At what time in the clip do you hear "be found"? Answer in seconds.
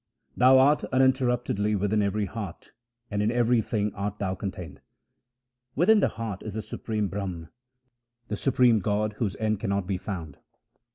9.85-10.39